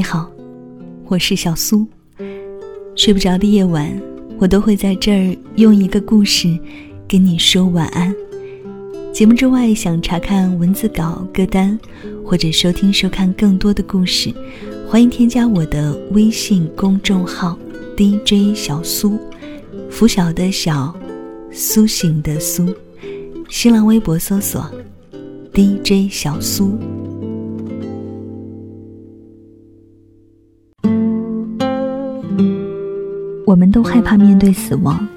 [0.00, 0.30] 你好，
[1.08, 1.86] 我是小苏。
[2.96, 3.92] 睡不着的夜晚，
[4.38, 6.58] 我都会在这儿用一个故事
[7.06, 8.10] 跟你说晚安。
[9.12, 11.78] 节目之外，想查看文字稿、歌单，
[12.24, 14.32] 或者收听、收看更多的故事，
[14.88, 17.58] 欢迎添加我的微信公众号
[17.94, 19.18] DJ 小苏，
[19.90, 20.98] 拂晓的晓，
[21.52, 22.74] 苏醒的苏。
[23.50, 24.66] 新浪微博搜索
[25.52, 26.78] DJ 小苏。
[33.50, 35.08] 我们都害怕面对死亡，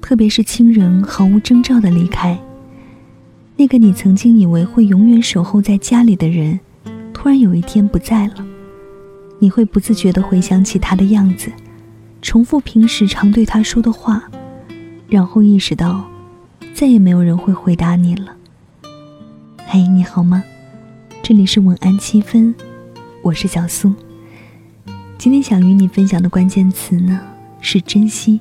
[0.00, 2.38] 特别是亲人毫无征兆的离开。
[3.56, 6.58] 那个你曾经以为会永远守候在家里的人，
[7.12, 8.36] 突然有一天不在了，
[9.38, 11.52] 你会不自觉地回想起他的样子，
[12.22, 14.22] 重复平时常对他说的话，
[15.06, 16.06] 然后意识到，
[16.72, 18.34] 再也没有人会回答你了。
[19.66, 20.42] 嘿，你好吗？
[21.22, 22.54] 这里是晚安七分，
[23.20, 23.92] 我是小苏。
[25.18, 27.20] 今天想与你分享的关键词呢？
[27.64, 28.40] 是珍惜，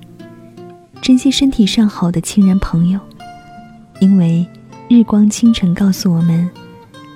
[0.99, 2.99] 珍惜身体尚好的亲人朋友，
[3.99, 4.45] 因为
[4.89, 6.49] 日光清晨告诉我们，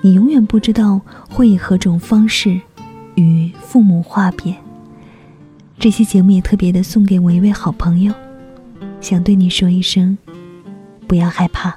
[0.00, 2.58] 你永远不知道会以何种方式
[3.16, 4.54] 与父母话别。
[5.78, 8.14] 这期节目也特别的送给我一位好朋友，
[9.00, 10.16] 想对你说一声，
[11.08, 11.76] 不要害怕。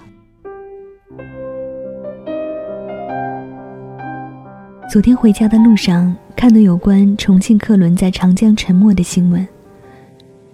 [4.89, 9.45] 昨天回家的路上，看到有关重庆客轮在长江沉没的新闻。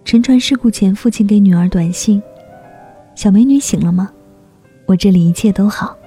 [0.06, 2.22] 沉船事故前，父亲给女儿短信
[3.18, 4.12] ：“小美女醒了吗？
[4.86, 5.98] 我这里一切都好。”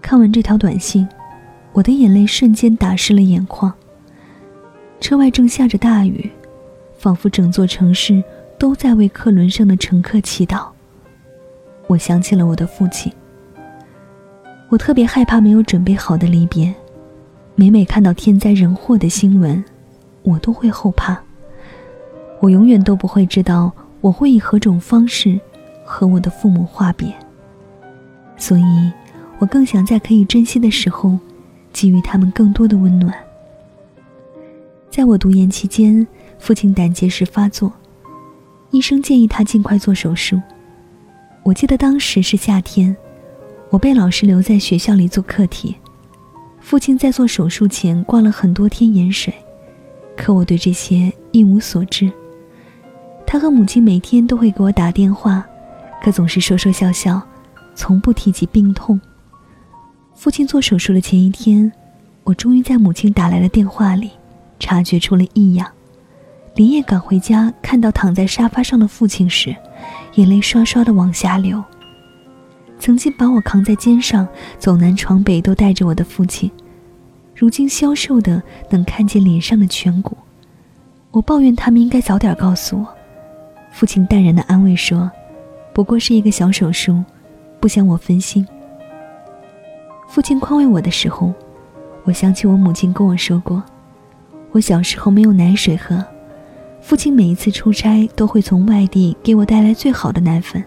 [0.00, 1.06] 看完这条短信，
[1.74, 3.70] 我的眼泪瞬间打湿了眼眶。
[5.00, 6.30] 车外正下着大雨，
[6.96, 8.24] 仿佛整座城市
[8.58, 10.66] 都在为客轮上的乘客祈祷。
[11.88, 13.12] 我想起了我的父亲。
[14.70, 16.74] 我特别害怕没有准备好的离别，
[17.54, 19.62] 每每看到天灾人祸的新闻，
[20.22, 21.22] 我都会后怕。
[22.42, 25.38] 我永远都不会知道我会以何种方式
[25.84, 27.14] 和我的父母话别，
[28.36, 28.92] 所以，
[29.38, 31.16] 我更想在可以珍惜的时候，
[31.72, 33.14] 给予他们更多的温暖。
[34.90, 36.04] 在我读研期间，
[36.40, 37.72] 父亲胆结石发作，
[38.72, 40.42] 医生建议他尽快做手术。
[41.44, 42.96] 我记得当时是夏天，
[43.70, 45.76] 我被老师留在学校里做课题。
[46.60, 49.32] 父亲在做手术前挂了很多天盐水，
[50.16, 52.10] 可我对这些一无所知。
[53.26, 55.44] 他和母亲每天都会给我打电话，
[56.02, 57.20] 可总是说说笑笑，
[57.74, 59.00] 从不提及病痛。
[60.14, 61.72] 父亲做手术的前一天，
[62.24, 64.10] 我终于在母亲打来的电话里，
[64.60, 65.66] 察觉出了异样。
[66.54, 69.56] 连夜赶回家，看到躺在沙发上的父亲时，
[70.16, 71.64] 眼泪刷刷的往下流。
[72.78, 74.28] 曾经把我扛在肩上，
[74.58, 76.50] 走南闯北都带着我的父亲，
[77.34, 80.14] 如今消瘦的能看见脸上的颧骨。
[81.10, 82.86] 我抱怨他们应该早点告诉我。
[83.72, 85.10] 父亲淡然的安慰说
[85.72, 87.02] ：“不过是一个小手术，
[87.58, 88.46] 不想我分心。”
[90.06, 91.32] 父亲宽慰我的时候，
[92.04, 93.62] 我想起我母亲跟我说过
[94.52, 96.04] ：“我小时候没有奶水喝，
[96.82, 100.62] 父亲每一次出差都会从外地给我带来最好的奶粉。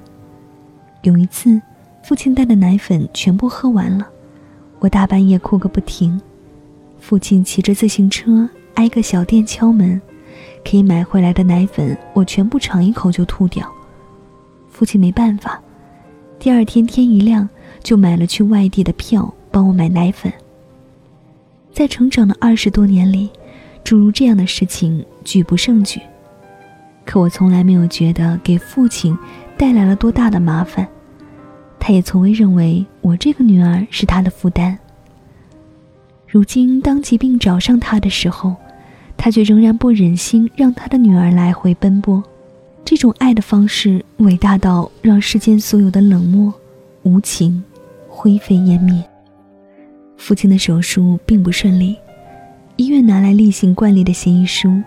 [1.03, 1.61] 有一次，
[2.03, 4.07] 父亲带的奶粉全部喝完了，
[4.79, 6.19] 我大半夜哭个不停。
[6.99, 10.01] 父亲骑着自行车挨个小店敲门。”
[10.67, 13.71] 可以买回来的奶粉，我全部尝一口就吐掉。
[14.67, 15.61] 父亲没办法，
[16.39, 17.47] 第二天天一亮
[17.83, 20.33] 就买了去外地的票，帮我买奶粉。
[21.71, 23.29] 在成长的二十多年里，
[23.83, 26.01] 诸如这样的事情举不胜举，
[27.05, 29.17] 可我从来没有觉得给父亲
[29.55, 30.87] 带来了多大的麻烦，
[31.79, 34.77] 他也从未认为我这个女儿是他的负担。
[36.27, 38.55] 如今当疾病找上他的时候，
[39.17, 42.23] 他却仍然不忍心让他的女儿来回奔波，
[42.83, 46.53] 这种爱的方式伟大到让世间所有的冷漠、
[47.03, 47.63] 无情
[48.07, 49.03] 灰飞烟灭。
[50.17, 51.95] 父亲的手术并不顺利，
[52.75, 54.81] 医院拿来例行惯例的协议书，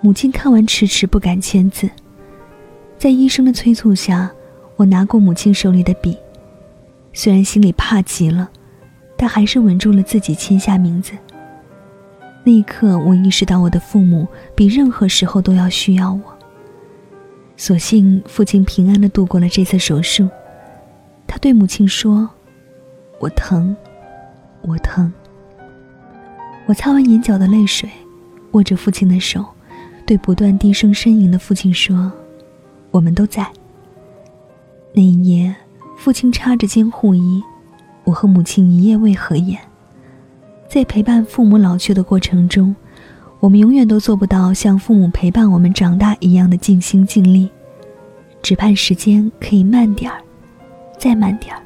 [0.00, 1.88] 母亲看完迟迟不敢签字。
[2.98, 4.30] 在医生的催促下，
[4.76, 6.16] 我拿过母亲手里的笔，
[7.12, 8.48] 虽然心里怕极了，
[9.16, 11.12] 但还是稳住了自己签下名字。
[12.46, 16.22] 那一刻，我意识到我的父母比任何时候都要需要我。
[17.56, 20.28] 所幸，父亲平安的度过了这次手术。
[21.26, 22.28] 他对母亲说
[23.18, 23.74] ：“我疼，
[24.60, 25.10] 我疼。”
[26.66, 27.88] 我擦完眼角的泪水，
[28.52, 29.44] 握着父亲的手，
[30.04, 32.12] 对不断低声呻吟的父亲说
[32.92, 33.50] ：“我们都在。”
[34.92, 35.54] 那一夜，
[35.96, 37.42] 父亲插着监护仪，
[38.04, 39.58] 我和母亲一夜未合眼。
[40.74, 42.74] 在陪伴父母老去的过程中，
[43.38, 47.48] 我们永远都做不到像父母陪伴我们长大一样的尽心尽力，
[48.42, 50.20] 只盼时间可以慢点儿，
[50.98, 51.62] 再慢点儿。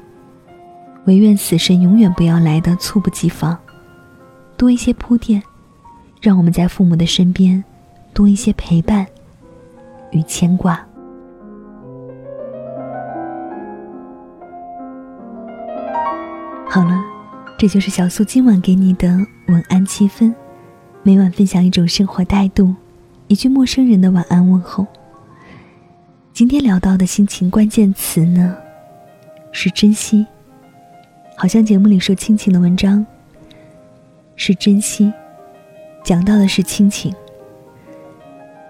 [1.05, 3.57] 唯愿死神永远不要来的猝不及防，
[4.55, 5.41] 多一些铺垫，
[6.21, 7.63] 让我们在父母的身边
[8.13, 9.03] 多一些陪伴
[10.11, 10.79] 与牵挂。
[16.69, 17.08] 好了，
[17.59, 19.09] 这就是小苏今晚给你的
[19.49, 20.33] 晚安七分。
[21.03, 22.73] 每晚分享一种生活态度，
[23.27, 24.87] 一句陌生人的晚安问候。
[26.31, 28.55] 今天聊到的心情关键词呢，
[29.51, 30.25] 是珍惜。
[31.35, 33.05] 好像节目里说亲情的文章
[34.37, 35.11] 是珍惜，
[36.01, 37.13] 讲到的是亲情。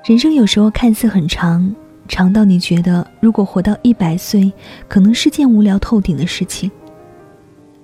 [0.03, 1.75] 人生有时候看似很长，
[2.07, 4.51] 长到你觉得如果活到一百岁，
[4.87, 6.71] 可能是件无聊透顶的事情。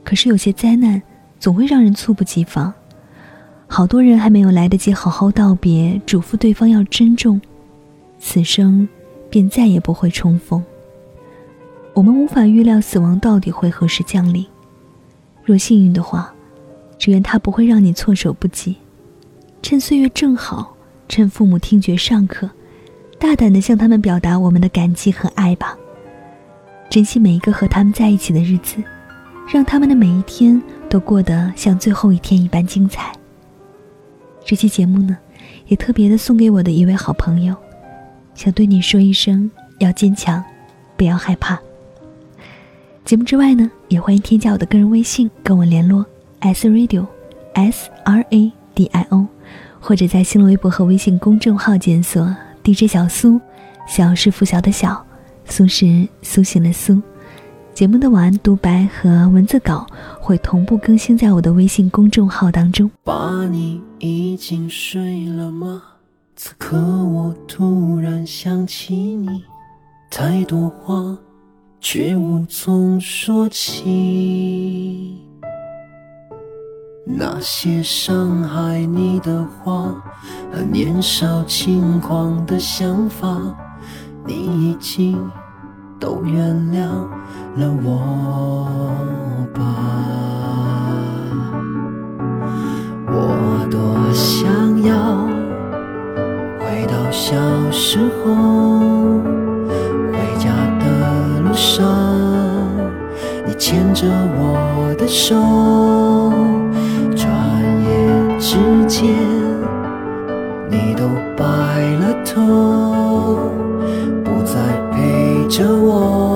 [0.05, 1.01] 可是有些灾难
[1.39, 2.71] 总会让人猝不及防，
[3.67, 7.41] 好多人还没有来得及好好道别，嘱咐对方要珍重，
[8.19, 8.87] 此生
[9.29, 10.63] 便再也不会重逢。
[11.93, 14.45] 我们无法预料死亡到底会何时降临，
[15.43, 16.31] 若幸运的话，
[16.99, 18.75] 只愿它不会让你措手不及。
[19.61, 20.75] 趁岁月正好，
[21.09, 22.47] 趁父母听觉尚可，
[23.17, 25.75] 大胆的向他们表达我们的感激和爱吧。
[26.89, 28.83] 珍惜每一个和他们在一起的日子。
[29.47, 33.11] 让他们的每一天都过得像最后一天一般精彩。
[34.43, 35.17] 这期节目呢，
[35.67, 37.55] 也特别的送给我的一位好朋友，
[38.33, 39.49] 想对你说一声：
[39.79, 40.43] 要坚强，
[40.97, 41.59] 不要害怕。
[43.03, 46.05] 节目之外呢，也欢迎添加我的个人微信跟我联络
[46.39, 47.05] ：s radio
[47.53, 49.27] s r a d i o，
[49.79, 53.39] 或者在新浪微博和微信公众号检索 “DJ 小苏”，
[53.87, 55.05] 小是拂晓的小，
[55.45, 57.01] 苏是苏醒的苏。
[57.75, 59.85] 节目的晚安独白和文字稿
[60.21, 62.89] 会同步更新在我的微信公众号当中。
[63.03, 65.83] 爸，你已经睡了吗？
[66.37, 69.43] 此刻我突然想起你，
[70.09, 71.17] 太多话
[71.81, 75.17] 却无从说起。
[77.05, 80.01] 那些伤害你的话
[80.49, 83.37] 和年少轻狂的想法，
[84.25, 85.29] 你已经。
[85.97, 87.07] 都原谅
[87.57, 88.77] 了我
[89.53, 89.61] 吧，
[93.07, 93.79] 我多
[94.11, 94.45] 想
[94.83, 95.25] 要
[96.59, 97.33] 回到小
[97.71, 98.35] 时候，
[100.11, 100.49] 回家
[100.81, 101.87] 的路上，
[103.47, 104.05] 你牵着
[104.37, 105.33] 我的手，
[107.15, 107.31] 转
[107.85, 109.07] 眼之间，
[110.69, 111.07] 你都
[111.37, 111.45] 白
[112.01, 113.53] 了头。
[114.25, 114.59] 不再
[114.91, 116.34] 陪着我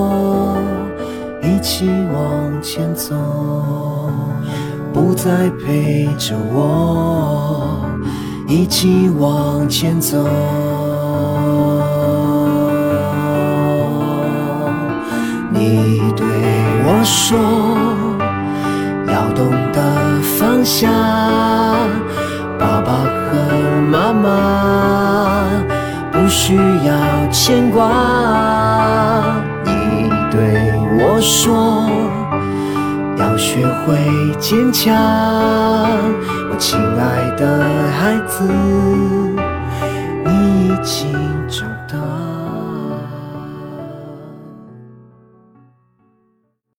[1.60, 3.14] 一起往前走，
[4.94, 7.84] 不再陪着我
[8.48, 10.16] 一起往前走。
[15.52, 16.26] 你对
[16.86, 17.36] 我说，
[19.12, 19.82] 要懂得
[20.38, 20.88] 放下，
[22.58, 23.36] 爸爸和
[23.92, 25.62] 妈妈
[26.10, 28.59] 不需要牵挂。
[31.02, 31.88] 我说，
[33.16, 33.96] 要学会
[34.38, 34.94] 坚强，
[36.50, 37.64] 我亲爱的
[37.98, 38.44] 孩子，
[40.26, 41.12] 你已经
[41.48, 41.79] 长大。